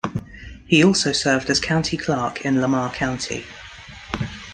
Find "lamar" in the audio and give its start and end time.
2.59-2.91